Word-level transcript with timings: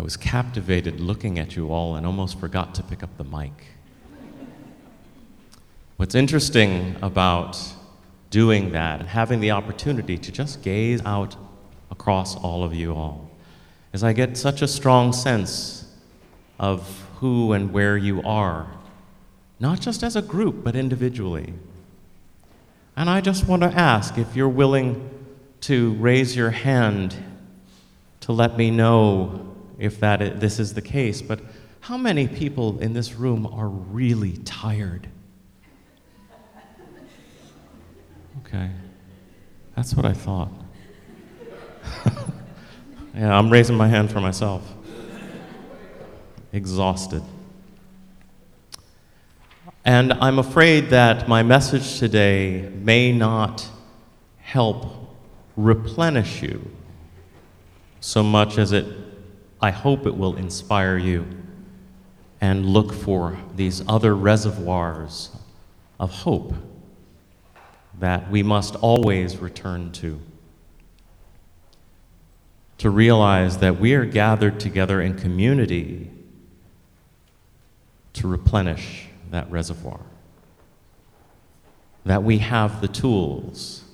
I 0.00 0.02
was 0.02 0.16
captivated 0.16 0.98
looking 0.98 1.38
at 1.38 1.56
you 1.56 1.70
all 1.70 1.94
and 1.94 2.06
almost 2.06 2.40
forgot 2.40 2.74
to 2.76 2.82
pick 2.82 3.02
up 3.02 3.14
the 3.18 3.24
mic. 3.24 3.52
What's 5.98 6.14
interesting 6.14 6.96
about 7.02 7.62
doing 8.30 8.72
that 8.72 9.00
and 9.00 9.08
having 9.10 9.40
the 9.40 9.50
opportunity 9.50 10.16
to 10.16 10.32
just 10.32 10.62
gaze 10.62 11.04
out 11.04 11.36
across 11.90 12.34
all 12.34 12.64
of 12.64 12.74
you 12.74 12.94
all 12.94 13.30
is 13.92 14.02
I 14.02 14.14
get 14.14 14.38
such 14.38 14.62
a 14.62 14.68
strong 14.68 15.12
sense 15.12 15.94
of 16.58 17.06
who 17.16 17.52
and 17.52 17.70
where 17.70 17.98
you 17.98 18.22
are, 18.22 18.68
not 19.58 19.80
just 19.80 20.02
as 20.02 20.16
a 20.16 20.22
group, 20.22 20.64
but 20.64 20.74
individually. 20.74 21.52
And 22.96 23.10
I 23.10 23.20
just 23.20 23.46
want 23.46 23.60
to 23.64 23.68
ask 23.68 24.16
if 24.16 24.34
you're 24.34 24.48
willing 24.48 25.10
to 25.60 25.92
raise 25.96 26.34
your 26.34 26.52
hand 26.52 27.14
to 28.20 28.32
let 28.32 28.56
me 28.56 28.70
know 28.70 29.48
if 29.80 29.98
that 30.00 30.22
is, 30.22 30.40
this 30.40 30.60
is 30.60 30.74
the 30.74 30.82
case, 30.82 31.22
but 31.22 31.40
how 31.80 31.96
many 31.96 32.28
people 32.28 32.78
in 32.80 32.92
this 32.92 33.14
room 33.14 33.46
are 33.46 33.68
really 33.68 34.36
tired? 34.38 35.08
Okay. 38.44 38.70
That's 39.74 39.94
what 39.94 40.04
I 40.04 40.12
thought. 40.12 40.52
yeah, 43.14 43.36
I'm 43.36 43.48
raising 43.48 43.76
my 43.76 43.88
hand 43.88 44.12
for 44.12 44.20
myself. 44.20 44.62
Exhausted. 46.52 47.22
And 49.84 50.12
I'm 50.12 50.38
afraid 50.38 50.90
that 50.90 51.26
my 51.26 51.42
message 51.42 51.98
today 51.98 52.70
may 52.74 53.12
not 53.12 53.66
help 54.38 54.86
replenish 55.56 56.42
you 56.42 56.70
so 58.00 58.22
much 58.22 58.58
as 58.58 58.72
it, 58.72 58.84
I 59.62 59.70
hope 59.70 60.06
it 60.06 60.16
will 60.16 60.36
inspire 60.36 60.96
you 60.96 61.26
and 62.40 62.66
look 62.66 62.92
for 62.92 63.38
these 63.54 63.82
other 63.86 64.14
reservoirs 64.16 65.30
of 65.98 66.10
hope 66.10 66.54
that 67.98 68.30
we 68.30 68.42
must 68.42 68.74
always 68.76 69.36
return 69.36 69.92
to. 69.92 70.20
To 72.78 72.88
realize 72.88 73.58
that 73.58 73.78
we 73.78 73.92
are 73.92 74.06
gathered 74.06 74.58
together 74.58 75.02
in 75.02 75.18
community 75.18 76.10
to 78.14 78.26
replenish 78.26 79.08
that 79.30 79.50
reservoir. 79.50 80.00
That 82.06 82.22
we 82.22 82.38
have 82.38 82.80
the 82.80 82.88
tools 82.88 83.84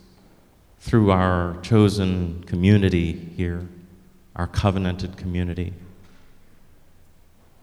through 0.79 1.11
our 1.11 1.57
chosen 1.63 2.45
community 2.45 3.13
here, 3.37 3.67
our 4.37 4.47
covenanted 4.47 5.17
community, 5.17 5.73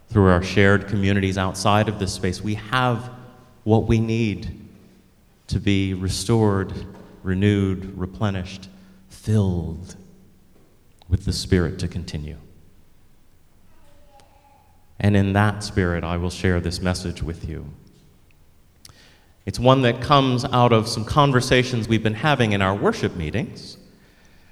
through 0.10 0.28
our 0.28 0.44
shared 0.44 0.88
communities 0.88 1.38
outside 1.38 1.88
of 1.88 1.98
this 1.98 2.14
space. 2.14 2.42
We 2.42 2.56
have 2.56 3.10
what 3.64 3.88
we 3.88 4.00
need 4.00 4.60
to 5.48 5.60
be 5.60 5.94
restored, 5.94 6.74
renewed, 7.24 7.98
replenished, 7.98 8.70
filled 9.10 9.96
with 11.08 11.26
the 11.26 11.34
Spirit 11.34 11.80
to 11.80 11.88
continue. 11.88 12.38
And 15.00 15.18
in 15.18 15.34
that 15.34 15.64
spirit, 15.64 16.04
I 16.04 16.18
will 16.18 16.30
share 16.30 16.62
this 16.62 16.80
message 16.80 17.22
with 17.22 17.48
you. 17.48 17.68
It's 19.46 19.60
one 19.60 19.82
that 19.82 20.02
comes 20.02 20.46
out 20.46 20.72
of 20.72 20.88
some 20.88 21.04
conversations 21.04 21.88
we've 21.88 22.04
been 22.04 22.14
having 22.14 22.54
in 22.54 22.62
our 22.62 22.74
worship 22.74 23.16
meetings, 23.16 23.78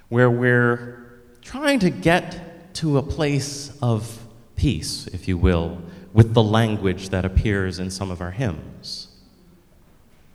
where 0.08 0.30
we're 0.30 1.01
trying 1.42 1.80
to 1.80 1.90
get 1.90 2.74
to 2.74 2.98
a 2.98 3.02
place 3.02 3.76
of 3.82 4.24
peace, 4.56 5.06
if 5.08 5.28
you 5.28 5.36
will, 5.36 5.82
with 6.12 6.34
the 6.34 6.42
language 6.42 7.08
that 7.10 7.24
appears 7.24 7.78
in 7.78 7.90
some 7.90 8.10
of 8.10 8.20
our 8.20 8.30
hymns. 8.30 9.08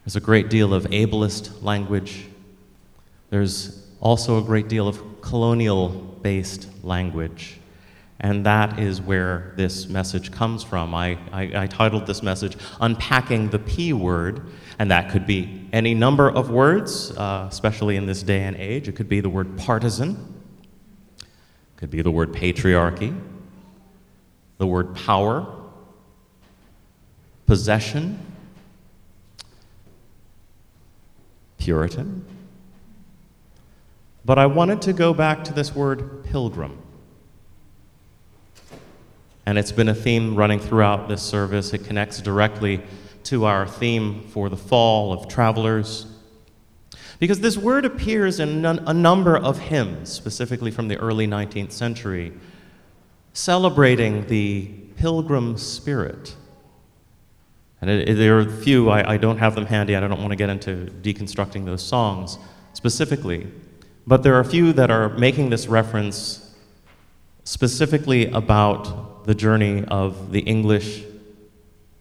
There's 0.04 0.16
a 0.16 0.22
great 0.22 0.50
deal 0.50 0.74
of 0.74 0.86
ableist 0.86 1.64
language. 1.64 2.26
There's 3.30 3.86
also 4.00 4.38
a 4.38 4.42
great 4.42 4.68
deal 4.68 4.88
of 4.88 5.22
colonial 5.22 5.90
based 6.22 6.70
language. 6.84 7.60
And 8.20 8.46
that 8.46 8.80
is 8.80 9.00
where 9.00 9.54
this 9.58 9.88
message 9.88 10.32
comes 10.32 10.64
from. 10.64 10.96
I, 10.96 11.20
I, 11.32 11.64
I, 11.64 11.68
titled 11.68 12.08
this 12.08 12.24
message 12.24 12.58
Unpacking 12.82 13.50
the 13.50 13.60
P 13.60 13.94
Word, 13.94 14.42
and 14.80 14.90
that 14.90 15.12
could 15.12 15.28
be 15.28 15.68
any 15.72 15.94
number 15.94 16.30
of 16.30 16.50
words, 16.50 17.12
uh, 17.12 17.48
especially 17.50 17.96
in 17.96 18.08
this 18.08 18.24
day 18.24 18.42
and 18.42 18.56
age. 18.56 18.88
It 18.88 18.96
could 18.96 19.08
be 19.08 19.20
the 19.20 19.30
word 19.30 19.56
partisan, 19.58 20.37
could 21.78 21.90
be 21.90 22.02
the 22.02 22.12
word 22.12 22.34
patriarchy, 22.34 23.18
the 24.58 24.68
word 24.68 24.96
power, 24.96 25.48
possession, 27.46 28.20
Puritan. 31.58 32.26
But 34.24 34.40
I 34.40 34.46
wanted 34.46 34.82
to 34.84 34.94
go 34.94 35.14
back 35.14 35.44
to 35.46 35.54
this 35.54 35.76
word 35.76 36.24
pilgrim. 36.26 36.78
And 39.46 39.58
it's 39.58 39.72
been 39.72 39.90
a 39.90 39.96
theme 39.96 40.36
running 40.36 40.60
throughout 40.60 41.08
this 41.08 41.22
service. 41.22 41.74
It 41.74 41.86
connects 41.86 42.22
directly 42.22 42.82
to 43.24 43.46
our 43.46 43.68
theme 43.68 44.24
for 44.30 44.50
the 44.50 44.58
fall 44.58 45.14
of 45.14 45.28
travelers. 45.28 46.06
Because 47.20 47.40
this 47.40 47.58
word 47.58 47.86
appears 47.86 48.40
in 48.40 48.64
a 48.66 48.94
number 48.94 49.36
of 49.38 49.58
hymns, 49.58 50.12
specifically 50.12 50.72
from 50.72 50.88
the 50.88 50.98
early 50.98 51.28
19th 51.28 51.72
century, 51.72 52.34
celebrating 53.34 54.28
the 54.28 54.66
pilgrim 54.98 55.58
spirit 55.58 56.36
and 57.82 57.90
it, 57.90 58.10
it, 58.10 58.14
there 58.16 58.38
are 58.38 58.42
a 58.42 58.52
few, 58.52 58.90
I, 58.90 59.14
I 59.14 59.18
don't 59.18 59.38
have 59.38 59.56
them 59.56 59.66
handy, 59.66 59.96
I 59.96 60.00
don't 60.00 60.20
want 60.20 60.32
to 60.32 60.36
get 60.36 60.50
into 60.50 60.92
deconstructing 61.02 61.66
those 61.66 61.84
songs 61.84 62.38
specifically. 62.74 63.48
But 64.06 64.24
there 64.24 64.36
are 64.36 64.40
a 64.40 64.46
few 64.46 64.74
that 64.74 64.90
are 64.90 65.10
making 65.10 65.50
this 65.50 65.68
reference 65.68 66.56
specifically 67.44 68.28
about 68.32 69.26
the 69.26 69.36
journey 69.36 69.84
of 69.86 70.32
the 70.32 70.40
English 70.40 71.04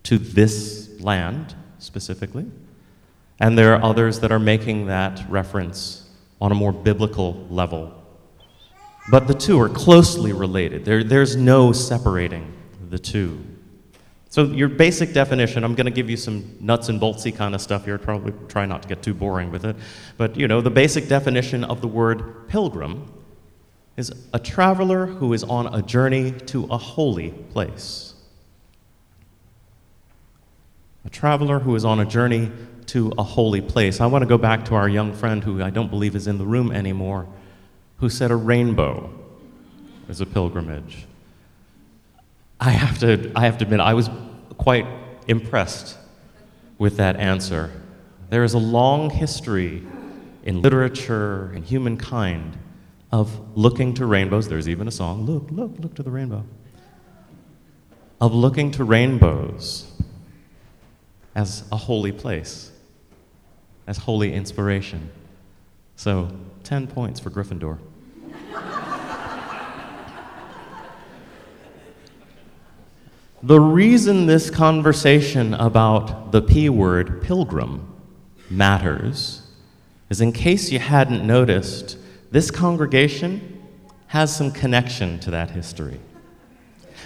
to 0.05 0.19
this 0.19 0.89
land 1.01 1.55
specifically. 1.79 2.47
And 3.39 3.57
there 3.57 3.75
are 3.75 3.83
others 3.83 4.21
that 4.21 4.33
are 4.33 4.39
making 4.39 4.87
that 4.87 5.25
reference 5.29 6.09
on 6.41 6.53
a 6.53 6.55
more 6.55 6.73
biblical 6.73 7.47
level. 7.51 7.93
But 9.11 9.29
the 9.29 9.35
two 9.35 9.61
are 9.61 9.69
closely 9.69 10.33
related. 10.33 10.85
There, 10.85 11.05
there's 11.05 11.37
no 11.37 11.73
separating 11.73 12.53
the 12.89 12.99
two. 12.99 13.45
So, 14.29 14.45
your 14.45 14.69
basic 14.69 15.13
definition, 15.13 15.65
I'm 15.65 15.75
going 15.75 15.87
to 15.87 15.93
give 15.93 16.11
you 16.11 16.17
some 16.17 16.57
nuts 16.61 16.89
and 16.89 17.01
boltsy 17.01 17.35
kind 17.35 17.55
of 17.55 17.61
stuff 17.61 17.85
here. 17.85 17.97
Probably 17.97 18.35
try 18.49 18.67
not 18.67 18.83
to 18.83 18.89
get 18.89 19.03
too 19.03 19.15
boring 19.15 19.51
with 19.51 19.65
it. 19.65 19.77
But, 20.17 20.37
you 20.37 20.49
know, 20.49 20.61
the 20.61 20.71
basic 20.71 21.09
definition 21.09 21.65
of 21.65 21.81
the 21.81 21.89
word 21.89 22.49
pilgrim 22.49 23.11
is 23.97 24.13
a 24.35 24.39
traveler 24.39 25.07
who 25.07 25.33
is 25.33 25.43
on 25.43 25.73
a 25.73 25.81
journey 25.81 26.33
to 26.33 26.65
a 26.65 26.77
holy 26.77 27.31
place. 27.31 28.16
A 31.07 31.09
traveler 31.09 31.61
who 31.61 31.75
is 31.77 31.85
on 31.85 32.01
a 32.01 32.05
journey 32.05 32.51
to 32.87 33.13
a 33.17 33.23
holy 33.23 33.61
place. 33.61 34.01
I 34.01 34.07
want 34.07 34.23
to 34.23 34.27
go 34.27 34.37
back 34.37 34.65
to 34.67 34.75
our 34.75 34.89
young 34.89 35.13
friend 35.13 35.43
who 35.43 35.63
I 35.63 35.71
don't 35.71 35.89
believe 35.89 36.17
is 36.17 36.27
in 36.27 36.37
the 36.37 36.45
room 36.45 36.73
anymore, 36.73 37.29
who 37.99 38.09
said 38.09 38.33
a 38.33 38.37
rainbow 38.37 39.09
is 40.09 40.21
a 40.21 40.27
pilgrimage. 40.27 41.07
I 42.59 42.71
have 42.71 42.99
to, 42.99 43.31
I 43.37 43.43
have 43.43 43.57
to 43.59 43.65
admit, 43.65 43.79
I 43.79 43.95
was 43.95 44.11
quite 44.59 44.87
impressed 45.29 45.97
with 46.77 46.97
that 46.97 47.17
answer. 47.17 47.71
There 48.29 48.43
is 48.43 48.55
a 48.55 48.59
long 48.59 49.11
history 49.11 49.85
in 50.43 50.61
literature 50.61 51.53
and 51.55 51.65
humankind 51.65 52.59
of 53.13 53.57
looking 53.57 53.95
to 53.95 54.07
rainbows. 54.07 54.49
There's 54.49 54.69
even 54.69 54.89
a 54.89 54.93
song, 54.93 55.25
Look, 55.25 55.53
Look, 55.53 55.79
Look 55.79 55.95
to 55.95 56.03
the 56.03 56.11
Rainbow. 56.11 56.45
Of 58.21 58.35
looking 58.35 58.73
to 58.73 58.83
rainbows 58.83 59.93
as 61.37 61.65
a 61.71 61.77
holy 61.77 62.13
place, 62.13 62.73
as 63.87 63.99
holy 63.99 64.33
inspiration. 64.33 65.11
So, 65.95 66.31
10 66.65 66.87
points 66.87 67.21
for 67.21 67.31
Gryffindor. 67.31 67.79
The 73.43 73.61
reason 73.61 74.27
this 74.27 74.49
conversation 74.49 75.53
about 75.55 76.33
the 76.33 76.41
P 76.41 76.71
word, 76.71 77.23
pilgrim, 77.23 77.87
matters 78.49 79.43
is 80.09 80.23
in 80.23 80.33
case 80.33 80.73
you 80.73 80.79
hadn't 80.79 81.25
noticed, 81.25 81.99
this 82.31 82.51
congregation 82.51 83.63
has 84.09 84.35
some 84.35 84.51
connection 84.51 85.21
to 85.21 85.31
that 85.33 85.51
history. 85.51 86.01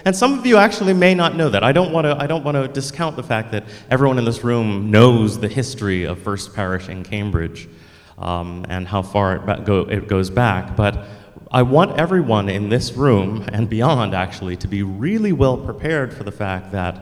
And 0.05 0.17
some 0.17 0.39
of 0.39 0.47
you 0.47 0.57
actually 0.57 0.95
may 0.95 1.15
not 1.15 1.37
know 1.37 1.51
that. 1.51 1.63
I 1.63 1.73
don't 1.73 1.93
want 1.93 2.07
to, 2.07 2.17
I 2.19 2.27
don't 2.27 2.45
want 2.45 2.57
to 2.57 2.69
discount 2.69 3.17
the 3.17 3.23
fact 3.23 3.53
that 3.53 3.65
everyone 3.91 4.19
in 4.19 4.25
this 4.25 4.43
room 4.43 4.91
knows 4.91 5.39
the 5.39 5.49
history 5.49 6.05
of 6.05 6.19
First 6.19 6.55
Parish 6.55 6.89
in 6.89 7.03
Cambridge 7.03 7.69
um, 8.19 8.65
and 8.69 8.89
how 8.89 9.03
far 9.03 9.37
it, 9.37 9.65
go, 9.65 9.81
it 9.81 10.09
goes 10.09 10.31
back. 10.31 10.75
But 10.77 11.07
I 11.51 11.63
want 11.63 11.99
everyone 11.99 12.49
in 12.49 12.69
this 12.69 12.93
room 12.93 13.45
and 13.53 13.69
beyond, 13.69 14.15
actually, 14.15 14.57
to 14.59 14.69
be 14.69 14.83
really 14.83 15.33
well 15.33 15.57
prepared 15.57 16.15
for 16.15 16.25
the 16.25 16.33
fact 16.33 16.73
that 16.73 16.99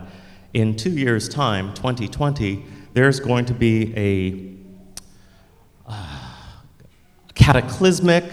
in 0.55 0.75
two 0.75 0.91
years' 0.91 1.29
time, 1.29 1.75
2020, 1.75 2.65
there's 2.95 3.21
going 3.21 3.45
to 3.45 3.55
be 3.55 3.95
a 3.97 5.91
uh, 5.91 6.21
cataclysmic, 7.35 8.25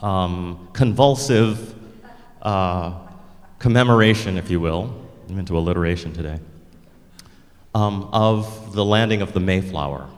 um, 0.00 0.68
convulsive 0.72 1.74
uh, 2.42 3.07
commemoration, 3.58 4.36
if 4.36 4.50
you 4.50 4.60
will. 4.60 4.94
I'm 5.28 5.38
into 5.38 5.56
alliteration 5.58 6.12
today. 6.12 6.38
Um, 7.74 8.08
of 8.12 8.72
the 8.72 8.84
landing 8.84 9.20
of 9.22 9.32
the 9.32 9.40
Mayflower 9.40 10.08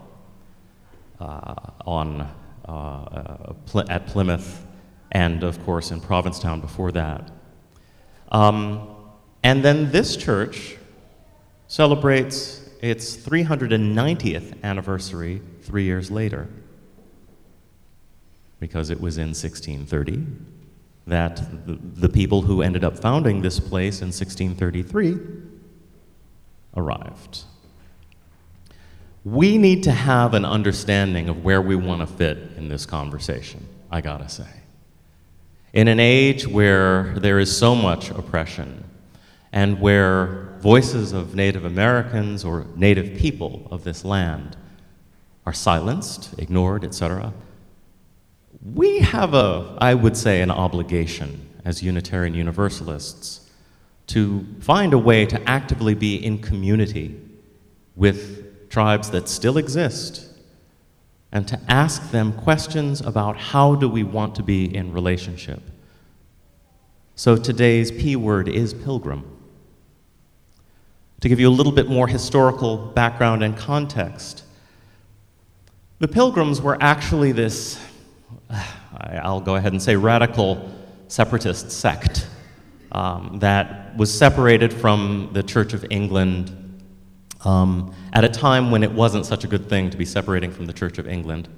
uh, 1.19 1.55
on, 1.85 2.29
uh, 2.67 2.71
uh, 2.71 3.85
at 3.89 4.07
Plymouth 4.07 4.65
and, 5.13 5.43
of 5.43 5.63
course, 5.65 5.91
in 5.91 6.01
Provincetown 6.01 6.61
before 6.61 6.93
that. 6.93 7.31
Um, 8.31 8.97
and 9.43 9.65
then 9.65 9.91
this 9.91 10.17
church 10.17 10.77
celebrates 11.67 12.69
its 12.81 13.17
390th 13.17 14.63
anniversary 14.63 15.43
three 15.63 15.85
years 15.85 16.11
later 16.11 16.49
because 18.61 18.91
it 18.91 19.01
was 19.01 19.19
in 19.19 19.29
1630 19.29 20.27
that 21.07 21.43
the, 21.67 22.09
people 22.09 22.43
who 22.43 22.63
ended 22.63 22.85
up 22.85 22.99
founding 22.99 23.43
this 23.43 23.59
place 23.59 24.01
in 24.01 24.09
1633 24.09 25.19
arrived. 26.77 27.45
We 29.25 29.59
need 29.59 29.83
to 29.85 29.93
have 29.93 30.35
an 30.35 30.45
understanding 30.45 31.29
of 31.29 31.45
where 31.45 31.61
we 31.61 31.77
want 31.77 32.01
to 32.01 32.07
fit 32.07 32.39
in 32.57 32.69
this 32.69 32.87
conversation, 32.87 33.67
I 33.91 34.01
gotta 34.01 34.29
say. 34.29 34.49
In 35.73 35.89
an 35.89 36.01
age 36.01 36.47
where 36.47 37.15
there 37.19 37.39
is 37.39 37.57
so 37.57 37.75
much 37.75 38.11
oppression 38.11 38.85
and 39.53 39.81
where 39.81 40.57
voices 40.61 41.13
of 41.13 41.35
Native 41.35 41.65
Americans 41.65 42.45
or 42.45 42.67
Native 42.77 43.19
people 43.19 43.67
of 43.71 43.85
this 43.85 44.05
land 44.05 44.57
are 45.45 45.53
silenced, 45.53 46.39
ignored, 46.39 46.85
etc., 46.85 47.33
we 48.63 49.01
have 49.01 49.35
a, 49.35 49.77
I 49.79 49.95
would 49.95 50.17
say, 50.17 50.43
an 50.43 50.51
obligation 50.51 51.49
as 51.65 51.83
Unitarian 51.83 52.35
Universalists 52.35 53.49
to 54.09 54.47
find 54.61 54.93
a 54.93 54.99
way 54.99 55.25
to 55.27 55.41
actively 55.49 55.95
be 55.95 56.17
in 56.17 56.39
community 56.39 57.19
with 57.97 58.69
tribes 58.69 59.11
that 59.11 59.29
still 59.29 59.57
exist 59.57 60.27
and 61.33 61.47
to 61.47 61.61
ask 61.69 62.11
them 62.11 62.33
questions 62.33 63.01
about 63.01 63.37
how 63.37 63.75
do 63.75 63.89
we 63.89 64.03
want 64.03 64.35
to 64.35 64.43
be 64.43 64.75
in 64.75 64.93
relationship. 64.93 65.63
So 67.15 67.37
today's 67.37 67.91
P 67.91 68.17
word 68.17 68.49
is 68.49 68.75
pilgrim. 68.75 69.25
To 71.21 71.29
give 71.29 71.39
you 71.39 71.49
a 71.49 71.53
little 71.53 71.73
bit 71.73 71.89
more 71.89 72.09
historical 72.09 72.79
background 72.79 73.45
and 73.45 73.57
context, 73.57 74.43
the 75.99 76.09
pilgrims 76.09 76.61
were 76.61 76.79
actually 76.81 77.33
this 77.33 77.79
I'll 79.23 79.41
go 79.41 79.57
ahead 79.57 79.73
and 79.73 79.83
say 79.83 79.97
radical 79.97 80.71
separatist 81.09 81.71
sect 81.71 82.27
um, 82.93 83.39
that 83.41 83.97
was 83.97 84.17
separated 84.17 84.73
from 84.73 85.31
the 85.33 85.43
Church 85.43 85.73
of 85.73 85.85
England 85.91 86.57
um, 87.45 87.95
at 88.13 88.25
a 88.25 88.29
time 88.29 88.71
when 88.71 88.83
it 88.83 88.93
wasn't 88.93 89.27
such 89.27 89.45
a 89.45 89.49
good 89.49 89.69
thing 89.69 89.91
to 89.91 89.97
be 89.97 90.05
separating 90.05 90.51
from 90.51 90.67
the 90.67 90.73
Church 90.73 90.99
of 90.99 91.07
England. 91.07 91.49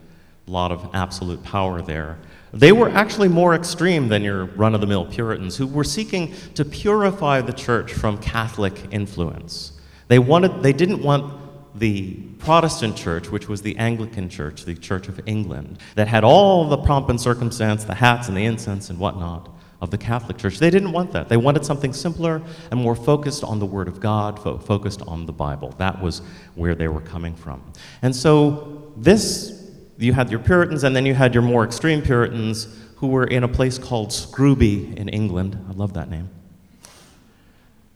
A 0.48 0.50
lot 0.50 0.72
of 0.72 0.90
absolute 0.94 1.42
power 1.42 1.82
there. 1.82 2.18
They 2.52 2.72
were 2.72 2.90
actually 2.90 3.28
more 3.28 3.54
extreme 3.54 4.08
than 4.08 4.22
your 4.22 4.44
run 4.44 4.74
of 4.74 4.80
the 4.80 4.86
mill 4.86 5.06
Puritans, 5.06 5.56
who 5.56 5.66
were 5.66 5.84
seeking 5.84 6.34
to 6.54 6.64
purify 6.64 7.40
the 7.40 7.52
church 7.52 7.92
from 7.92 8.18
Catholic 8.18 8.74
influence. 8.90 9.72
They, 10.08 10.18
wanted, 10.18 10.62
they 10.62 10.74
didn't 10.74 11.02
want 11.02 11.41
the 11.74 12.14
Protestant 12.38 12.96
church, 12.96 13.30
which 13.30 13.48
was 13.48 13.62
the 13.62 13.76
Anglican 13.78 14.28
church, 14.28 14.64
the 14.64 14.74
Church 14.74 15.08
of 15.08 15.20
England, 15.26 15.78
that 15.94 16.08
had 16.08 16.24
all 16.24 16.68
the 16.68 16.76
pomp 16.76 17.08
and 17.08 17.20
circumstance, 17.20 17.84
the 17.84 17.94
hats 17.94 18.28
and 18.28 18.36
the 18.36 18.44
incense 18.44 18.90
and 18.90 18.98
whatnot 18.98 19.48
of 19.80 19.90
the 19.90 19.98
Catholic 19.98 20.36
Church. 20.36 20.58
They 20.58 20.70
didn't 20.70 20.92
want 20.92 21.12
that. 21.12 21.28
They 21.28 21.36
wanted 21.36 21.64
something 21.64 21.92
simpler 21.92 22.42
and 22.70 22.78
more 22.78 22.94
focused 22.94 23.42
on 23.42 23.58
the 23.58 23.66
Word 23.66 23.88
of 23.88 24.00
God, 24.00 24.38
fo- 24.38 24.58
focused 24.58 25.02
on 25.02 25.26
the 25.26 25.32
Bible. 25.32 25.74
That 25.78 26.00
was 26.00 26.20
where 26.54 26.74
they 26.74 26.88
were 26.88 27.00
coming 27.00 27.34
from. 27.34 27.62
And 28.02 28.14
so, 28.14 28.92
this, 28.96 29.70
you 29.98 30.12
had 30.12 30.30
your 30.30 30.40
Puritans, 30.40 30.84
and 30.84 30.94
then 30.94 31.06
you 31.06 31.14
had 31.14 31.34
your 31.34 31.42
more 31.42 31.64
extreme 31.64 32.02
Puritans 32.02 32.68
who 32.96 33.08
were 33.08 33.24
in 33.24 33.42
a 33.42 33.48
place 33.48 33.78
called 33.78 34.10
Scrooby 34.10 34.96
in 34.96 35.08
England. 35.08 35.58
I 35.68 35.72
love 35.72 35.94
that 35.94 36.08
name. 36.08 36.30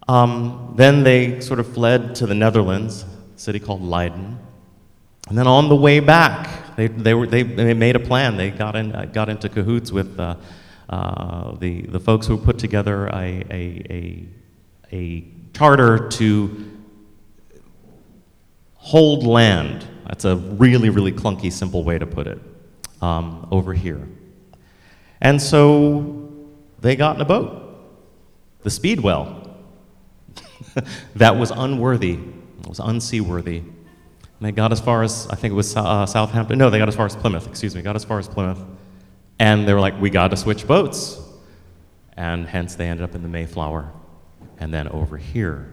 Um, 0.08 0.74
then 0.76 1.04
they 1.04 1.40
sort 1.40 1.60
of 1.60 1.72
fled 1.72 2.14
to 2.16 2.26
the 2.26 2.34
Netherlands 2.34 3.04
city 3.36 3.60
called 3.60 3.82
Leiden. 3.82 4.38
And 5.28 5.36
then 5.36 5.46
on 5.46 5.68
the 5.68 5.76
way 5.76 6.00
back, 6.00 6.76
they, 6.76 6.86
they, 6.88 7.14
were, 7.14 7.26
they, 7.26 7.42
they 7.42 7.74
made 7.74 7.96
a 7.96 8.00
plan. 8.00 8.36
They 8.36 8.50
got, 8.50 8.76
in, 8.76 8.94
uh, 8.94 9.06
got 9.06 9.28
into 9.28 9.48
cahoots 9.48 9.90
with 9.90 10.18
uh, 10.18 10.36
uh, 10.88 11.56
the, 11.56 11.82
the 11.82 11.98
folks 11.98 12.26
who 12.26 12.36
put 12.36 12.58
together 12.58 13.08
a, 13.08 13.44
a, 13.50 13.86
a, 13.90 14.28
a 14.92 15.24
charter 15.52 16.08
to 16.10 16.70
hold 18.74 19.24
land. 19.26 19.86
That's 20.06 20.24
a 20.24 20.36
really, 20.36 20.90
really 20.90 21.12
clunky, 21.12 21.52
simple 21.52 21.82
way 21.82 21.98
to 21.98 22.06
put 22.06 22.28
it 22.28 22.38
um, 23.02 23.48
over 23.50 23.74
here. 23.74 24.08
And 25.20 25.42
so 25.42 26.32
they 26.80 26.94
got 26.94 27.16
in 27.16 27.22
a 27.22 27.24
boat, 27.24 27.62
the 28.62 28.70
Speedwell, 28.70 29.56
that 31.16 31.36
was 31.36 31.50
unworthy 31.50 32.20
it 32.66 32.68
was 32.68 32.80
unseaworthy. 32.80 33.58
And 33.58 33.72
they 34.40 34.52
got 34.52 34.72
as 34.72 34.80
far 34.80 35.02
as, 35.02 35.26
I 35.28 35.36
think 35.36 35.52
it 35.52 35.54
was 35.54 35.74
uh, 35.76 36.04
Southampton. 36.04 36.58
No, 36.58 36.68
they 36.68 36.78
got 36.78 36.88
as 36.88 36.96
far 36.96 37.06
as 37.06 37.16
Plymouth, 37.16 37.46
excuse 37.46 37.74
me, 37.74 37.82
got 37.82 37.96
as 37.96 38.04
far 38.04 38.18
as 38.18 38.28
Plymouth. 38.28 38.62
And 39.38 39.66
they 39.66 39.72
were 39.72 39.80
like, 39.80 39.98
we 40.00 40.10
got 40.10 40.28
to 40.28 40.36
switch 40.36 40.66
boats. 40.66 41.18
And 42.16 42.46
hence 42.46 42.74
they 42.74 42.88
ended 42.88 43.04
up 43.04 43.14
in 43.14 43.22
the 43.22 43.28
Mayflower 43.28 43.92
and 44.58 44.72
then 44.74 44.88
over 44.88 45.16
here. 45.16 45.72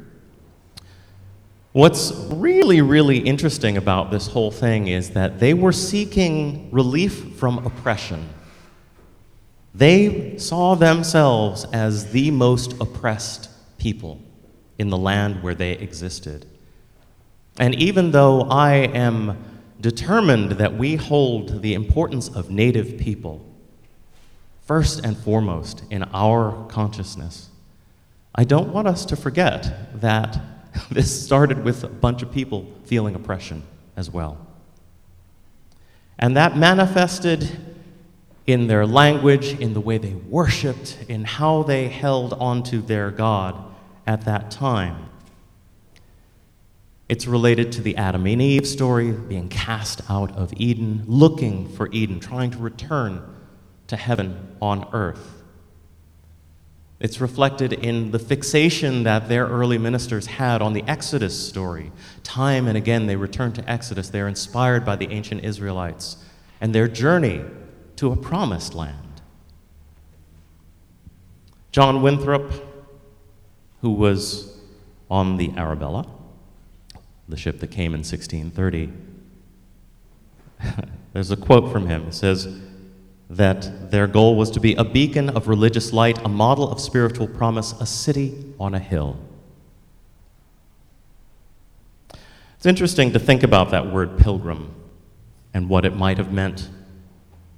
What's 1.71 2.11
really, 2.29 2.81
really 2.81 3.17
interesting 3.17 3.77
about 3.77 4.11
this 4.11 4.27
whole 4.27 4.51
thing 4.51 4.87
is 4.87 5.11
that 5.11 5.39
they 5.39 5.53
were 5.53 5.71
seeking 5.71 6.69
relief 6.71 7.35
from 7.35 7.65
oppression. 7.65 8.29
They 9.73 10.37
saw 10.37 10.75
themselves 10.75 11.65
as 11.73 12.11
the 12.11 12.29
most 12.29 12.73
oppressed 12.79 13.49
people 13.79 14.21
in 14.77 14.89
the 14.89 14.97
land 14.97 15.41
where 15.41 15.55
they 15.55 15.71
existed. 15.71 16.45
And 17.59 17.75
even 17.75 18.11
though 18.11 18.41
I 18.41 18.75
am 18.75 19.37
determined 19.79 20.53
that 20.53 20.75
we 20.75 20.95
hold 20.95 21.61
the 21.61 21.73
importance 21.73 22.29
of 22.29 22.49
Native 22.49 22.97
people 22.97 23.45
first 24.65 25.05
and 25.05 25.15
foremost 25.17 25.83
in 25.89 26.03
our 26.13 26.65
consciousness, 26.67 27.49
I 28.33 28.43
don't 28.43 28.73
want 28.73 28.87
us 28.87 29.05
to 29.05 29.15
forget 29.15 29.99
that 30.01 30.39
this 30.89 31.25
started 31.25 31.63
with 31.63 31.83
a 31.83 31.89
bunch 31.89 32.23
of 32.23 32.31
people 32.31 32.65
feeling 32.85 33.13
oppression 33.13 33.63
as 33.95 34.09
well. 34.09 34.37
And 36.17 36.37
that 36.37 36.57
manifested 36.57 37.59
in 38.47 38.67
their 38.67 38.85
language, 38.85 39.59
in 39.59 39.73
the 39.73 39.79
way 39.79 39.97
they 39.97 40.13
worshiped, 40.13 40.97
in 41.07 41.23
how 41.23 41.63
they 41.63 41.87
held 41.87 42.33
onto 42.33 42.81
their 42.81 43.11
God 43.11 43.55
at 44.05 44.25
that 44.25 44.51
time. 44.51 45.09
It's 47.13 47.27
related 47.27 47.71
to 47.73 47.81
the 47.83 47.95
Adam 47.95 48.25
and 48.25 48.41
Eve 48.41 48.65
story, 48.65 49.11
being 49.11 49.47
cast 49.47 50.01
out 50.09 50.31
of 50.35 50.51
Eden, 50.57 51.03
looking 51.05 51.69
for 51.69 51.87
Eden, 51.91 52.19
trying 52.19 52.49
to 52.49 52.57
return 52.57 53.21
to 53.85 53.95
heaven 53.95 54.55
on 54.59 54.87
earth. 54.93 55.43
It's 56.99 57.21
reflected 57.21 57.71
in 57.71 58.09
the 58.09 58.17
fixation 58.17 59.03
that 59.03 59.29
their 59.29 59.45
early 59.45 59.77
ministers 59.77 60.25
had 60.25 60.63
on 60.63 60.73
the 60.73 60.81
Exodus 60.87 61.39
story. 61.39 61.91
Time 62.23 62.67
and 62.67 62.75
again, 62.75 63.05
they 63.05 63.15
return 63.15 63.53
to 63.53 63.69
Exodus. 63.69 64.09
They're 64.09 64.27
inspired 64.27 64.83
by 64.83 64.95
the 64.95 65.11
ancient 65.11 65.43
Israelites 65.43 66.17
and 66.59 66.73
their 66.73 66.87
journey 66.87 67.43
to 67.97 68.11
a 68.11 68.15
promised 68.15 68.73
land. 68.73 69.21
John 71.71 72.01
Winthrop, 72.01 72.51
who 73.81 73.91
was 73.91 74.57
on 75.11 75.37
the 75.37 75.51
Arabella, 75.55 76.07
the 77.27 77.37
ship 77.37 77.59
that 77.59 77.71
came 77.71 77.93
in 77.93 77.99
1630. 77.99 78.91
There's 81.13 81.31
a 81.31 81.37
quote 81.37 81.71
from 81.71 81.87
him. 81.87 82.07
It 82.07 82.13
says 82.13 82.59
that 83.29 83.91
their 83.91 84.07
goal 84.07 84.35
was 84.35 84.51
to 84.51 84.59
be 84.59 84.75
a 84.75 84.83
beacon 84.83 85.29
of 85.29 85.47
religious 85.47 85.93
light, 85.93 86.23
a 86.23 86.29
model 86.29 86.69
of 86.71 86.79
spiritual 86.79 87.27
promise, 87.27 87.73
a 87.79 87.85
city 87.85 88.53
on 88.59 88.73
a 88.73 88.79
hill. 88.79 89.17
It's 92.55 92.65
interesting 92.65 93.11
to 93.13 93.19
think 93.19 93.43
about 93.43 93.71
that 93.71 93.91
word 93.91 94.17
pilgrim 94.17 94.73
and 95.53 95.69
what 95.69 95.85
it 95.85 95.95
might 95.95 96.17
have 96.17 96.31
meant 96.31 96.69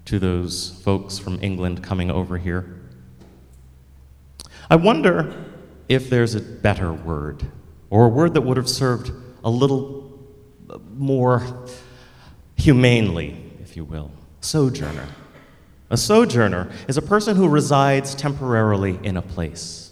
to 0.05 0.19
those 0.19 0.81
folks 0.83 1.17
from 1.17 1.39
England 1.41 1.83
coming 1.83 2.09
over 2.09 2.37
here. 2.37 2.79
I 4.69 4.75
wonder 4.75 5.45
if 5.87 6.09
there's 6.09 6.35
a 6.35 6.41
better 6.41 6.91
word, 6.91 7.45
or 7.89 8.05
a 8.05 8.09
word 8.09 8.33
that 8.33 8.41
would 8.41 8.57
have 8.57 8.69
served 8.69 9.11
a 9.45 9.49
little 9.49 10.11
more 10.95 11.65
humanely, 12.57 13.39
if 13.61 13.77
you 13.77 13.85
will. 13.85 14.11
Sojourner. 14.41 15.07
A 15.91 15.97
sojourner 15.97 16.71
is 16.87 16.97
a 16.97 17.01
person 17.01 17.35
who 17.37 17.47
resides 17.47 18.15
temporarily 18.15 18.99
in 19.03 19.15
a 19.15 19.21
place. 19.21 19.91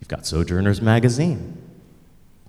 You've 0.00 0.08
got 0.08 0.26
Sojourner's 0.26 0.80
Magazine. 0.80 1.58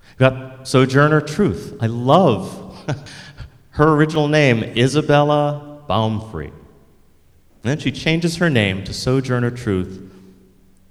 You've 0.10 0.18
got 0.20 0.68
Sojourner 0.68 1.20
Truth. 1.22 1.78
I 1.82 1.88
love 1.88 2.76
her 3.72 3.94
original 3.94 4.30
name, 4.30 4.64
Isabella 4.64 5.82
Baumfree. 5.90 6.46
And 6.48 7.64
then 7.64 7.80
she 7.80 7.92
changes 7.92 8.38
her 8.38 8.50
name 8.50 8.86
to 8.86 8.94
Sojourner 8.94 9.52
Truth 9.52 10.12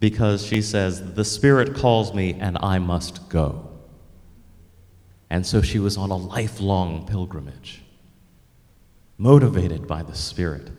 because 0.01 0.45
she 0.45 0.61
says, 0.61 1.15
The 1.15 1.25
Spirit 1.25 1.75
calls 1.75 2.13
me 2.13 2.35
and 2.35 2.59
I 2.61 2.79
must 2.79 3.31
go. 3.31 3.66
And 5.29 5.45
so 5.45 5.61
she 5.61 5.79
was 5.79 5.97
on 5.97 6.11
a 6.11 6.17
lifelong 6.17 7.07
pilgrimage, 7.07 7.83
motivated 9.19 9.87
by 9.87 10.03
the 10.03 10.15
Spirit. 10.15 10.71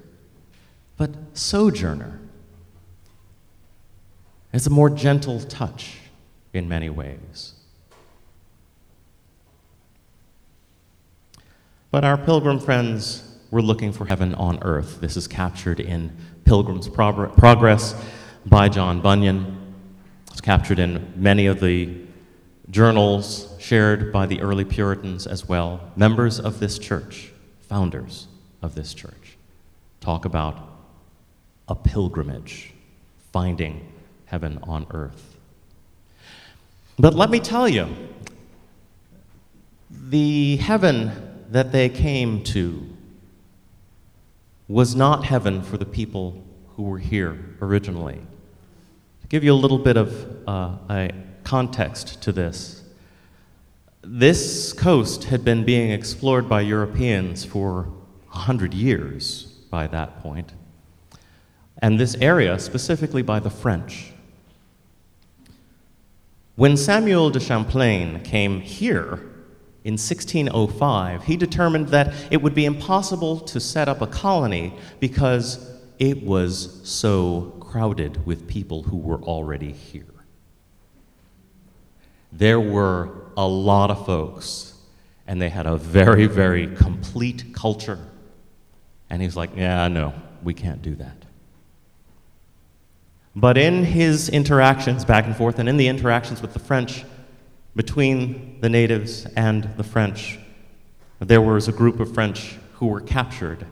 But 0.96 1.12
sojourner 1.34 2.20
is 4.54 4.66
a 4.66 4.70
more 4.70 4.90
gentle 4.90 5.40
touch 5.42 5.98
in 6.54 6.68
many 6.68 6.90
ways. 6.90 7.54
But 11.92 12.04
our 12.04 12.18
pilgrim 12.18 12.60
friends 12.60 13.24
were 13.52 13.62
looking 13.62 13.92
for 13.92 14.06
heaven 14.06 14.34
on 14.36 14.64
earth. 14.64 15.00
This 15.02 15.18
is 15.18 15.28
captured 15.28 15.80
in 15.80 16.16
Pilgrim's 16.46 16.88
Progress 16.88 17.96
by 18.46 18.70
John 18.70 19.02
Bunyan. 19.02 19.76
It's 20.32 20.42
captured 20.42 20.80
in 20.80 21.14
many 21.16 21.46
of 21.48 21.60
the 21.60 22.07
journals 22.70 23.56
shared 23.60 24.12
by 24.12 24.26
the 24.26 24.42
early 24.42 24.66
Puritans 24.66 25.26
as 25.28 25.48
well. 25.48 25.92
Members 25.96 26.40
of 26.40 26.60
this 26.60 26.78
church, 26.78 27.32
founders 27.62 28.28
of 28.62 28.76
this 28.76 28.94
church, 28.94 29.38
talk 30.02 30.26
about 30.26 30.58
a 31.68 31.76
pilgrimage, 31.76 32.74
finding 33.32 33.88
heaven 34.26 34.60
on 34.64 34.86
earth. 34.92 35.38
But 37.00 37.14
let 37.14 37.30
me 37.30 37.40
tell 37.40 37.70
you, 37.70 37.88
the 39.90 40.58
heaven 40.58 41.12
that 41.50 41.72
they 41.72 41.90
came 41.90 42.44
to 42.44 42.88
was 44.68 44.96
not 44.96 45.24
heaven 45.24 45.62
for 45.62 45.78
the 45.78 45.86
people 45.86 46.44
who 46.76 46.84
were 46.84 46.98
here 46.98 47.38
originally. 47.62 48.20
To 49.22 49.28
give 49.28 49.44
you 49.44 49.54
a 49.54 49.56
little 49.56 49.78
bit 49.78 49.96
of 49.96 50.48
uh, 50.48 50.78
a 50.90 51.12
context 51.48 52.22
to 52.22 52.34
this, 52.34 52.84
this 54.02 54.74
coast 54.74 55.24
had 55.24 55.46
been 55.46 55.64
being 55.64 55.92
explored 55.92 56.50
by 56.50 56.60
Europeans 56.60 57.46
for 57.46 57.88
a 58.34 58.38
hundred 58.38 58.74
years 58.74 59.46
by 59.72 59.88
that 59.88 60.22
point, 60.22 60.52
and 61.82 61.98
this 61.98 62.16
area 62.16 62.60
specifically 62.60 63.22
by 63.22 63.40
the 63.40 63.50
French. 63.50 64.12
When 66.58 66.76
Samuel 66.76 67.30
de 67.30 67.40
Champlain 67.40 68.24
came 68.24 68.60
here 68.60 69.14
in 69.86 69.94
1605, 69.94 71.24
he 71.24 71.38
determined 71.38 71.88
that 71.90 72.14
it 72.30 72.42
would 72.42 72.56
be 72.56 72.66
impossible 72.66 73.40
to 73.40 73.62
set 73.62 73.88
up 73.88 74.02
a 74.02 74.08
colony 74.08 74.74
because 75.00 75.66
it 75.98 76.24
was 76.24 76.82
so 76.84 77.56
crowded 77.62 78.26
with 78.26 78.50
people 78.50 78.84
who 78.84 78.98
were 78.98 79.22
already 79.22 79.72
here. 79.72 80.17
There 82.32 82.60
were 82.60 83.10
a 83.36 83.48
lot 83.48 83.92
of 83.92 84.06
folks, 84.06 84.74
and 85.28 85.42
they 85.42 85.50
had 85.50 85.66
a 85.66 85.78
very, 85.78 86.26
very 86.26 86.68
complete 86.76 87.54
culture. 87.54 88.00
And 89.10 89.22
he's 89.22 89.36
like, 89.36 89.52
Yeah, 89.56 89.88
no, 89.88 90.14
we 90.44 90.54
can't 90.54 90.82
do 90.82 90.96
that. 90.96 91.26
But 93.36 93.58
in 93.58 93.84
his 93.84 94.30
interactions 94.30 95.06
back 95.06 95.26
and 95.26 95.36
forth, 95.36 95.60
and 95.60 95.70
in 95.70 95.78
the 95.78 95.88
interactions 95.88 96.42
with 96.42 96.54
the 96.54 96.60
French, 96.60 97.06
between 97.76 98.60
the 98.62 98.70
natives 98.70 99.28
and 99.36 99.64
the 99.78 99.84
French, 99.84 100.40
there 101.20 101.42
was 101.42 101.68
a 101.68 101.72
group 101.72 102.00
of 102.00 102.14
French 102.14 102.58
who 102.74 102.88
were 102.88 103.02
captured 103.02 103.66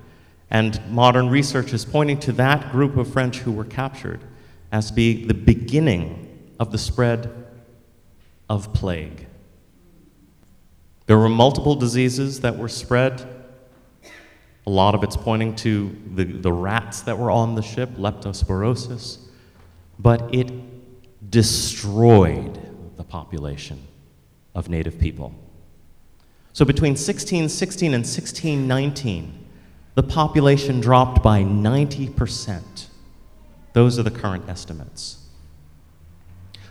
and 0.49 0.79
modern 0.89 1.29
research 1.29 1.73
is 1.73 1.85
pointing 1.85 2.19
to 2.19 2.31
that 2.33 2.71
group 2.71 2.97
of 2.97 3.11
French 3.11 3.39
who 3.39 3.51
were 3.51 3.65
captured 3.65 4.21
as 4.71 4.91
being 4.91 5.27
the 5.27 5.33
beginning 5.33 6.53
of 6.59 6.71
the 6.71 6.77
spread 6.77 7.44
of 8.49 8.73
plague. 8.73 9.27
There 11.07 11.17
were 11.17 11.29
multiple 11.29 11.75
diseases 11.75 12.41
that 12.41 12.57
were 12.57 12.67
spread. 12.67 13.27
A 14.65 14.69
lot 14.69 14.95
of 14.95 15.03
it's 15.03 15.15
pointing 15.15 15.55
to 15.57 15.95
the, 16.15 16.23
the 16.23 16.51
rats 16.51 17.01
that 17.01 17.17
were 17.17 17.29
on 17.29 17.55
the 17.55 17.61
ship, 17.61 17.89
leptospirosis, 17.97 19.19
but 19.99 20.33
it 20.33 20.51
destroyed 21.29 22.59
the 22.97 23.03
population 23.03 23.85
of 24.55 24.69
native 24.69 24.99
people. 24.99 25.33
So 26.53 26.65
between 26.65 26.91
1616 26.91 27.93
and 27.93 28.03
1619, 28.03 29.45
the 29.95 30.03
population 30.03 30.81
dropped 30.81 31.21
by 31.21 31.43
90%. 31.43 32.87
Those 33.73 33.99
are 33.99 34.03
the 34.03 34.11
current 34.11 34.47
estimates. 34.49 35.19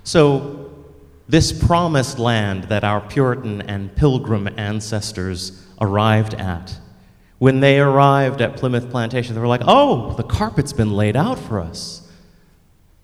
So, 0.03 0.74
this 1.29 1.53
promised 1.53 2.19
land 2.19 2.65
that 2.65 2.85
our 2.85 3.01
Puritan 3.01 3.63
and 3.63 3.95
Pilgrim 3.97 4.49
ancestors 4.59 5.67
arrived 5.81 6.35
at, 6.35 6.79
when 7.39 7.61
they 7.61 7.79
arrived 7.79 8.41
at 8.41 8.57
Plymouth 8.57 8.91
Plantation, 8.91 9.35
they 9.35 9.41
were 9.41 9.47
like, 9.47 9.63
oh, 9.67 10.15
the 10.15 10.23
carpet's 10.23 10.73
been 10.73 10.93
laid 10.93 11.17
out 11.17 11.39
for 11.39 11.61
us. 11.61 12.09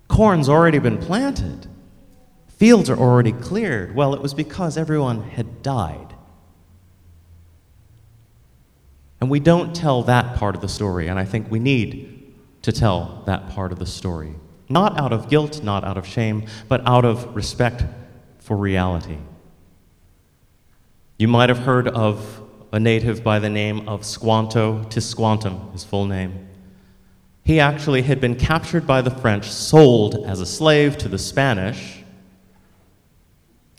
Corn's 0.08 0.48
already 0.48 0.78
been 0.78 0.98
planted. 0.98 1.66
Fields 2.48 2.90
are 2.90 2.96
already 2.96 3.32
cleared. 3.32 3.94
Well, 3.94 4.14
it 4.14 4.20
was 4.20 4.34
because 4.34 4.76
everyone 4.76 5.22
had 5.22 5.62
died. 5.62 6.14
And 9.20 9.30
we 9.30 9.40
don't 9.40 9.74
tell 9.74 10.02
that 10.04 10.36
part 10.36 10.54
of 10.54 10.60
the 10.60 10.68
story, 10.68 11.08
and 11.08 11.18
I 11.18 11.24
think 11.24 11.50
we 11.50 11.58
need 11.58 12.34
to 12.62 12.72
tell 12.72 13.22
that 13.26 13.50
part 13.50 13.72
of 13.72 13.78
the 13.78 13.86
story. 13.86 14.34
Not 14.68 14.98
out 14.98 15.12
of 15.12 15.28
guilt, 15.28 15.62
not 15.62 15.84
out 15.84 15.98
of 15.98 16.06
shame, 16.06 16.46
but 16.68 16.86
out 16.86 17.04
of 17.04 17.34
respect 17.34 17.84
for 18.50 18.56
reality. 18.56 19.18
You 21.18 21.28
might 21.28 21.50
have 21.50 21.58
heard 21.58 21.86
of 21.86 22.42
a 22.72 22.80
native 22.80 23.22
by 23.22 23.38
the 23.38 23.48
name 23.48 23.88
of 23.88 24.04
Squanto 24.04 24.82
Tisquantum, 24.88 25.70
his 25.70 25.84
full 25.84 26.04
name. 26.04 26.48
He 27.44 27.60
actually 27.60 28.02
had 28.02 28.20
been 28.20 28.34
captured 28.34 28.88
by 28.88 29.02
the 29.02 29.10
French, 29.12 29.48
sold 29.48 30.26
as 30.26 30.40
a 30.40 30.46
slave 30.46 30.98
to 30.98 31.08
the 31.08 31.16
Spanish, 31.16 32.02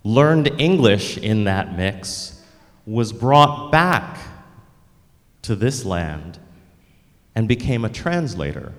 learned 0.05 0.49
English 0.57 1.17
in 1.17 1.43
that 1.43 1.75
mix, 1.75 2.41
was 2.85 3.11
brought 3.11 3.73
back 3.73 4.19
to 5.41 5.53
this 5.53 5.83
land 5.83 6.39
and 7.35 7.45
became 7.45 7.83
a 7.83 7.89
translator 7.89 8.71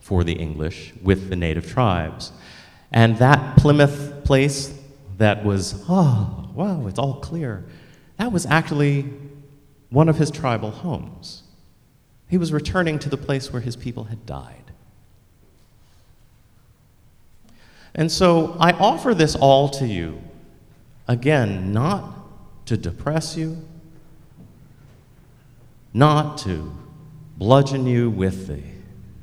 for 0.00 0.22
the 0.22 0.34
English 0.34 0.92
with 1.02 1.28
the 1.28 1.34
native 1.34 1.68
tribes. 1.68 2.30
And 2.92 3.18
that 3.18 3.56
Plymouth 3.56 4.22
place 4.22 4.75
that 5.18 5.44
was, 5.44 5.84
oh, 5.88 6.50
wow, 6.54 6.86
it's 6.86 6.98
all 6.98 7.14
clear, 7.14 7.64
that 8.18 8.32
was 8.32 8.46
actually 8.46 9.10
one 9.90 10.08
of 10.08 10.16
his 10.16 10.30
tribal 10.30 10.70
homes. 10.70 11.42
He 12.28 12.38
was 12.38 12.52
returning 12.52 12.98
to 13.00 13.08
the 13.08 13.16
place 13.16 13.52
where 13.52 13.62
his 13.62 13.76
people 13.76 14.04
had 14.04 14.26
died. 14.26 14.62
And 17.94 18.12
so 18.12 18.56
I 18.60 18.72
offer 18.72 19.14
this 19.14 19.34
all 19.34 19.68
to 19.70 19.86
you, 19.86 20.20
again, 21.08 21.72
not 21.72 22.66
to 22.66 22.76
depress 22.76 23.36
you, 23.36 23.56
not 25.94 26.36
to 26.38 26.76
bludgeon 27.38 27.86
you 27.86 28.10
with 28.10 28.48
the 28.48 28.60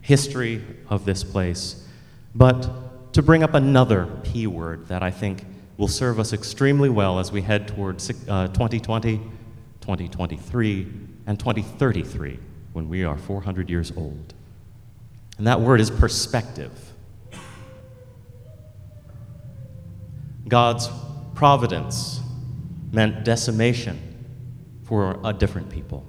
history 0.01 0.63
of 0.89 1.05
this 1.05 1.23
place, 1.23 1.87
but 2.33 3.13
to 3.13 3.21
bring 3.21 3.43
up 3.43 3.53
another 3.53 4.07
P 4.23 4.47
word 4.47 4.87
that 4.87 5.03
I 5.03 5.11
think 5.11 5.45
will 5.77 5.87
serve 5.87 6.19
us 6.19 6.33
extremely 6.33 6.89
well 6.89 7.19
as 7.19 7.31
we 7.31 7.41
head 7.41 7.67
toward 7.67 7.95
uh, 8.27 8.47
2020, 8.47 9.17
2023, 9.81 10.87
and 11.25 11.39
2033 11.39 12.39
when 12.73 12.89
we 12.89 13.03
are 13.03 13.17
400 13.17 13.69
years 13.69 13.91
old. 13.95 14.33
And 15.37 15.47
that 15.47 15.59
word 15.61 15.81
is 15.81 15.89
perspective. 15.89 16.71
God's 20.47 20.89
providence 21.33 22.21
meant 22.91 23.23
decimation 23.23 23.99
for 24.83 25.19
a 25.23 25.33
different 25.33 25.69
people. 25.69 26.05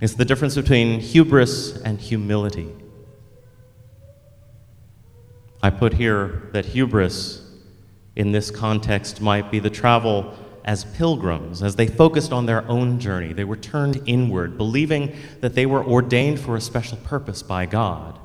It's 0.00 0.14
the 0.14 0.24
difference 0.24 0.56
between 0.56 0.98
hubris 0.98 1.80
and 1.82 2.00
humility. 2.00 2.68
I 5.62 5.70
put 5.70 5.92
here 5.92 6.48
that 6.52 6.64
hubris 6.64 7.39
in 8.16 8.32
this 8.32 8.50
context 8.50 9.20
might 9.20 9.50
be 9.50 9.58
the 9.58 9.70
travel 9.70 10.34
as 10.64 10.84
pilgrims, 10.84 11.62
as 11.62 11.76
they 11.76 11.86
focused 11.86 12.32
on 12.32 12.46
their 12.46 12.68
own 12.68 12.98
journey. 12.98 13.32
They 13.32 13.44
were 13.44 13.56
turned 13.56 14.02
inward, 14.06 14.58
believing 14.58 15.16
that 15.40 15.54
they 15.54 15.66
were 15.66 15.84
ordained 15.84 16.38
for 16.38 16.56
a 16.56 16.60
special 16.60 16.98
purpose 16.98 17.42
by 17.42 17.66
God, 17.66 18.18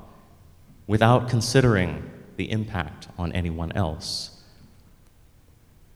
without 0.86 1.28
considering 1.28 2.08
the 2.36 2.50
impact 2.50 3.08
on 3.18 3.32
anyone 3.32 3.72
else. 3.72 4.42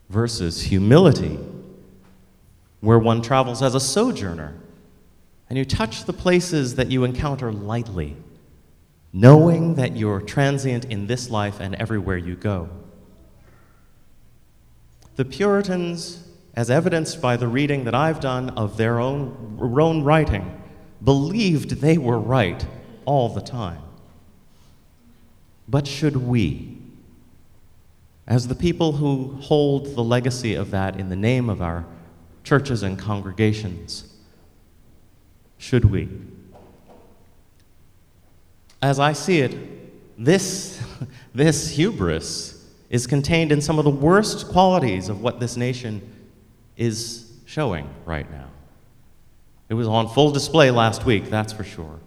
Versus 0.08 0.62
humility, 0.62 1.38
where 2.80 2.98
one 2.98 3.20
travels 3.22 3.62
as 3.62 3.74
a 3.74 3.80
sojourner, 3.80 4.54
and 5.48 5.58
you 5.58 5.64
touch 5.64 6.04
the 6.04 6.12
places 6.12 6.76
that 6.76 6.90
you 6.90 7.04
encounter 7.04 7.52
lightly, 7.52 8.16
knowing 9.12 9.74
that 9.74 9.96
you're 9.96 10.20
transient 10.20 10.86
in 10.86 11.06
this 11.06 11.28
life 11.28 11.60
and 11.60 11.74
everywhere 11.74 12.16
you 12.16 12.34
go. 12.34 12.68
The 15.20 15.26
Puritans, 15.26 16.26
as 16.54 16.70
evidenced 16.70 17.20
by 17.20 17.36
the 17.36 17.46
reading 17.46 17.84
that 17.84 17.94
I've 17.94 18.20
done 18.20 18.48
of 18.56 18.78
their 18.78 18.98
own, 18.98 19.58
own 19.60 20.02
writing, 20.02 20.62
believed 21.04 21.82
they 21.82 21.98
were 21.98 22.18
right 22.18 22.64
all 23.04 23.28
the 23.28 23.42
time. 23.42 23.82
But 25.68 25.86
should 25.86 26.16
we, 26.16 26.78
as 28.26 28.48
the 28.48 28.54
people 28.54 28.92
who 28.92 29.36
hold 29.42 29.94
the 29.94 30.02
legacy 30.02 30.54
of 30.54 30.70
that 30.70 30.98
in 30.98 31.10
the 31.10 31.16
name 31.16 31.50
of 31.50 31.60
our 31.60 31.84
churches 32.42 32.82
and 32.82 32.98
congregations, 32.98 34.14
should 35.58 35.84
we? 35.84 36.08
As 38.80 38.98
I 38.98 39.12
see 39.12 39.40
it, 39.40 40.16
this, 40.16 40.82
this 41.34 41.68
hubris 41.72 42.59
is 42.90 43.06
contained 43.06 43.52
in 43.52 43.60
some 43.60 43.78
of 43.78 43.84
the 43.84 43.90
worst 43.90 44.48
qualities 44.48 45.08
of 45.08 45.22
what 45.22 45.40
this 45.40 45.56
nation 45.56 46.02
is 46.76 47.32
showing 47.46 47.88
right 48.04 48.30
now. 48.30 48.48
It 49.68 49.74
was 49.74 49.86
on 49.86 50.08
full 50.08 50.32
display 50.32 50.72
last 50.72 51.06
week, 51.06 51.30
that's 51.30 51.52
for 51.52 51.62
sure. 51.62 52.00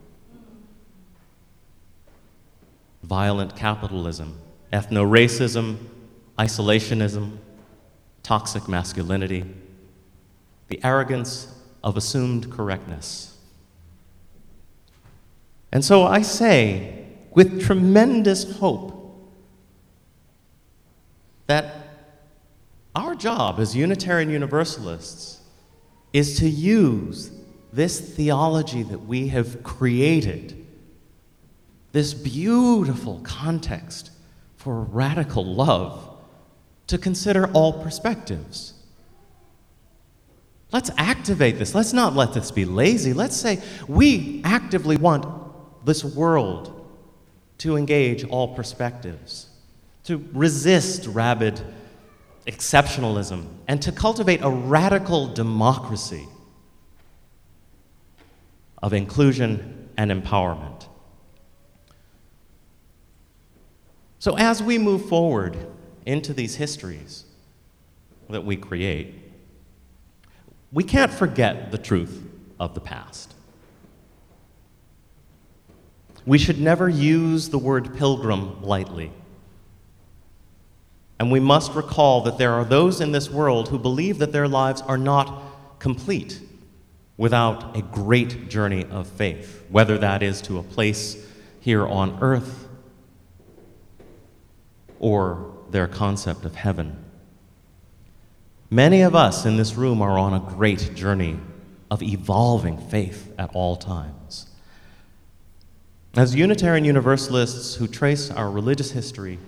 Violent 3.02 3.56
capitalism, 3.56 4.38
ethno 4.74 5.10
racism, 5.10 5.78
isolationism, 6.38 7.38
toxic 8.22 8.68
masculinity, 8.68 9.46
the 10.68 10.84
arrogance 10.84 11.48
of 11.82 11.96
assumed 11.96 12.52
correctness. 12.52 13.38
And 15.72 15.84
so 15.84 16.04
I 16.04 16.22
say, 16.22 17.06
with 17.32 17.62
tremendous 17.62 18.58
hope, 18.58 18.93
that 21.48 21.76
our 22.96 23.16
job 23.16 23.60
as 23.60 23.76
Unitarian 23.76 24.30
Universalists 24.30 25.42
is 26.12 26.40
to 26.40 26.48
use 26.48 27.32
this 27.72 28.00
theology 28.00 28.84
that 28.84 29.00
we 29.00 29.30
have 29.30 29.64
created, 29.64 30.66
this 31.92 32.14
beautiful 32.14 33.20
context 33.24 34.12
for 34.58 34.82
radical 34.82 35.44
love, 35.44 36.10
to 36.88 36.98
consider 36.98 37.48
all 37.54 37.82
perspectives. 37.82 38.74
Let's 40.72 40.92
activate 40.98 41.58
this. 41.58 41.74
Let's 41.74 41.94
not 41.94 42.16
let 42.16 42.34
this 42.34 42.52
be 42.52 42.66
lazy. 42.66 43.14
Let's 43.14 43.36
say 43.36 43.62
we 43.88 44.42
actively 44.44 44.98
want 44.98 45.26
this 45.86 46.04
world 46.04 46.88
to 47.60 47.78
engage 47.78 48.24
all 48.26 48.56
perspectives 48.56 49.50
to 50.04 50.24
resist 50.34 51.08
rabid 51.08 51.62
exceptionalism, 52.46 53.46
and 53.68 53.82
to 53.82 53.92
cultivate 53.92 54.42
a 54.42 54.50
radical 54.50 55.28
democracy 55.28 56.28
of 58.82 58.94
inclusion 58.94 59.89
and 59.98 60.12
empowerment. 60.12 60.88
So, 64.20 64.38
as 64.38 64.62
we 64.62 64.78
move 64.78 65.08
forward 65.08 65.58
into 66.06 66.34
these 66.34 66.56
histories 66.56 67.26
that 68.30 68.44
we 68.44 68.58
create, 68.58 69.16
we 70.72 70.84
can't 70.84 71.13
forget 71.13 71.72
the 71.72 71.78
truth 71.78 72.22
of 72.60 72.74
the 72.74 72.82
past. 72.82 73.34
We 76.26 76.38
should 76.38 76.60
never 76.60 76.89
use 76.89 77.50
the 77.50 77.58
word 77.58 77.96
pilgrim 77.98 78.62
lightly. 78.63 79.12
And 81.19 81.32
we 81.32 81.39
must 81.39 81.73
recall 81.73 82.21
that 82.21 82.38
there 82.38 82.54
are 82.54 82.65
those 82.65 82.99
in 82.99 83.12
this 83.12 83.30
world 83.30 83.69
who 83.69 83.80
believe 83.80 84.17
that 84.17 84.32
their 84.32 84.47
lives 84.47 84.82
are 84.82 84.97
not 84.97 85.80
complete 85.80 86.41
without 87.17 87.78
a 87.78 87.82
great 87.82 88.49
journey 88.49 88.86
of 88.86 89.08
faith, 89.08 89.63
whether 89.69 89.97
that 89.97 90.23
is 90.23 90.41
to 90.41 90.58
a 90.58 90.63
place 90.63 91.26
here 91.60 91.86
on 91.86 92.17
earth 92.21 92.67
or 94.99 95.54
their 95.69 95.88
concept 95.88 96.45
of 96.45 96.56
heaven. 96.56 97.04
Many 98.69 99.02
of 99.02 99.15
us 99.15 99.45
in 99.45 99.58
this 99.58 99.76
room 99.76 100.02
are 100.02 100.17
on 100.17 100.34
a 100.34 100.39
great 100.39 100.95
journey 100.95 101.39
of 101.91 102.02
evolving 102.02 102.78
faith 102.78 103.32
at 103.38 103.52
all 103.54 103.76
times. 103.76 104.47
As 106.15 106.36
Unitarian 106.36 106.86
Universalists 106.86 107.76
who 107.76 107.88
trace 107.88 108.32
our 108.32 108.49
religious 108.49 108.91
history, 108.91 109.39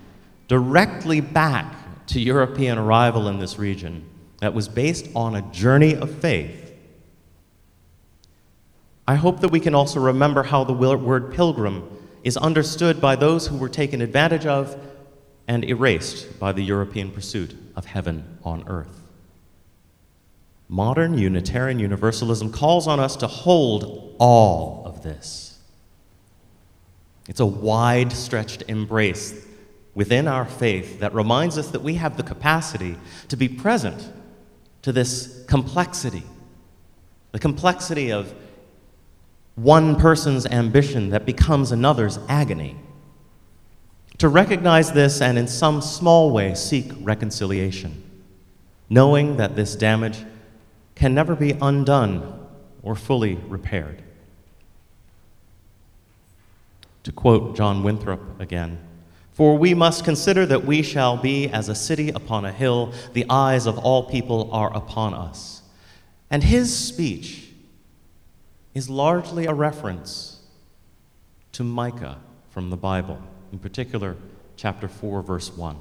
directly 0.48 1.20
back 1.20 2.06
to 2.06 2.20
European 2.20 2.78
arrival 2.78 3.28
in 3.28 3.38
this 3.38 3.58
region 3.58 4.08
that 4.38 4.54
was 4.54 4.68
based 4.68 5.08
on 5.14 5.34
a 5.34 5.42
journey 5.52 5.94
of 5.94 6.10
faith. 6.10 6.72
I 9.08 9.14
hope 9.14 9.40
that 9.40 9.50
we 9.50 9.60
can 9.60 9.74
also 9.74 10.00
remember 10.00 10.42
how 10.42 10.64
the 10.64 10.72
word 10.72 11.32
pilgrim 11.32 11.88
is 12.22 12.36
understood 12.36 13.00
by 13.00 13.16
those 13.16 13.46
who 13.46 13.56
were 13.56 13.68
taken 13.68 14.02
advantage 14.02 14.46
of 14.46 14.76
and 15.48 15.64
erased 15.64 16.38
by 16.40 16.52
the 16.52 16.62
European 16.62 17.10
pursuit 17.10 17.56
of 17.76 17.86
heaven 17.86 18.38
on 18.42 18.64
earth. 18.66 19.02
Modern 20.68 21.16
Unitarian 21.16 21.78
Universalism 21.78 22.50
calls 22.50 22.88
on 22.88 22.98
us 22.98 23.14
to 23.16 23.28
hold 23.28 24.16
all 24.18 24.82
of 24.84 25.02
this. 25.04 25.60
It's 27.28 27.38
a 27.38 27.46
wide 27.46 28.12
stretched 28.12 28.64
embrace 28.66 29.45
within 29.96 30.28
our 30.28 30.44
faith 30.44 31.00
that 31.00 31.12
reminds 31.12 31.58
us 31.58 31.70
that 31.70 31.82
we 31.82 31.94
have 31.94 32.16
the 32.16 32.22
capacity 32.22 32.96
to 33.26 33.36
be 33.36 33.48
present 33.48 34.12
to 34.82 34.92
this 34.92 35.44
complexity 35.48 36.22
the 37.36 37.40
complexity 37.40 38.10
of 38.10 38.34
one 39.56 39.94
person's 39.94 40.46
ambition 40.46 41.10
that 41.10 41.26
becomes 41.26 41.70
another's 41.70 42.18
agony. 42.30 42.76
To 44.16 44.28
recognize 44.30 44.92
this 44.92 45.20
and 45.20 45.36
in 45.36 45.46
some 45.46 45.82
small 45.82 46.30
way 46.30 46.54
seek 46.54 46.90
reconciliation, 47.02 48.02
knowing 48.88 49.36
that 49.36 49.54
this 49.54 49.76
damage 49.76 50.24
can 50.94 51.14
never 51.14 51.36
be 51.36 51.52
undone 51.60 52.46
or 52.82 52.96
fully 52.96 53.34
repaired. 53.34 54.02
To 57.02 57.12
quote 57.12 57.54
John 57.54 57.82
Winthrop 57.82 58.40
again, 58.40 58.78
for 59.36 59.58
we 59.58 59.74
must 59.74 60.02
consider 60.02 60.46
that 60.46 60.64
we 60.64 60.80
shall 60.80 61.18
be 61.18 61.46
as 61.50 61.68
a 61.68 61.74
city 61.74 62.08
upon 62.08 62.46
a 62.46 62.50
hill, 62.50 62.94
the 63.12 63.26
eyes 63.28 63.66
of 63.66 63.76
all 63.76 64.04
people 64.04 64.48
are 64.50 64.74
upon 64.74 65.12
us. 65.12 65.60
And 66.30 66.42
his 66.42 66.74
speech 66.74 67.50
is 68.72 68.88
largely 68.88 69.44
a 69.44 69.52
reference 69.52 70.40
to 71.52 71.62
Micah 71.62 72.16
from 72.48 72.70
the 72.70 72.78
Bible, 72.78 73.20
in 73.52 73.58
particular, 73.58 74.16
chapter 74.56 74.88
4, 74.88 75.20
verse 75.20 75.54
1. 75.54 75.76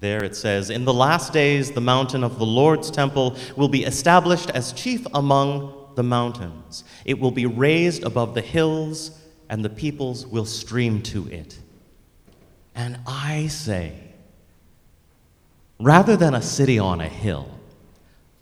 There 0.00 0.24
it 0.24 0.34
says, 0.34 0.70
In 0.70 0.84
the 0.84 0.92
last 0.92 1.32
days, 1.32 1.70
the 1.70 1.80
mountain 1.80 2.24
of 2.24 2.40
the 2.40 2.46
Lord's 2.46 2.90
temple 2.90 3.36
will 3.54 3.68
be 3.68 3.84
established 3.84 4.50
as 4.50 4.72
chief 4.72 5.06
among 5.14 5.92
the 5.94 6.02
mountains. 6.02 6.82
It 7.04 7.20
will 7.20 7.30
be 7.30 7.46
raised 7.46 8.02
above 8.02 8.34
the 8.34 8.40
hills 8.40 9.19
and 9.50 9.64
the 9.64 9.68
peoples 9.68 10.24
will 10.28 10.44
stream 10.46 11.02
to 11.02 11.26
it. 11.26 11.58
And 12.72 13.00
I 13.04 13.48
say, 13.48 13.92
rather 15.80 16.16
than 16.16 16.34
a 16.34 16.40
city 16.40 16.78
on 16.78 17.00
a 17.00 17.08
hill, 17.08 17.50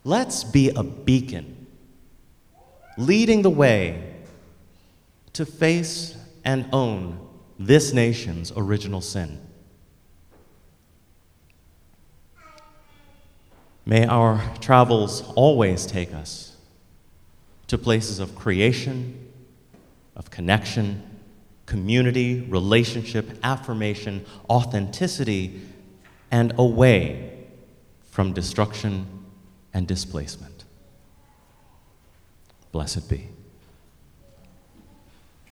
let's 0.04 0.44
be 0.44 0.68
a 0.68 0.82
beacon, 0.82 1.66
leading 2.98 3.40
the 3.40 3.50
way 3.50 4.16
to 5.32 5.46
face 5.46 6.14
and 6.44 6.68
own 6.74 7.26
this 7.58 7.94
nation's 7.94 8.52
original 8.54 9.00
sin. 9.00 9.40
May 13.86 14.04
our 14.04 14.42
travels 14.60 15.22
always 15.34 15.86
take 15.86 16.12
us 16.12 16.54
to 17.68 17.78
places 17.78 18.18
of 18.18 18.34
creation, 18.34 19.27
of 20.18 20.30
connection, 20.30 21.02
community, 21.66 22.40
relationship, 22.48 23.38
affirmation, 23.42 24.26
authenticity, 24.50 25.60
and 26.30 26.52
away 26.58 27.46
from 28.10 28.32
destruction 28.32 29.06
and 29.72 29.86
displacement. 29.86 30.64
Blessed 32.72 33.08
be. 33.08 33.28